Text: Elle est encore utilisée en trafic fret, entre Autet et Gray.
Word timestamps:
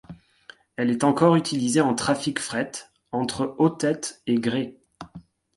Elle 0.77 0.89
est 0.89 1.03
encore 1.03 1.35
utilisée 1.35 1.79
en 1.81 1.93
trafic 1.93 2.39
fret, 2.39 2.71
entre 3.11 3.53
Autet 3.59 3.99
et 4.25 4.33
Gray. 4.33 4.75